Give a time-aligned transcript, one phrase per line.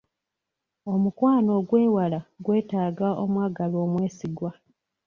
[0.93, 4.51] Omukwano ogw'ewala gwetaaga omwagalwa omwesigwa.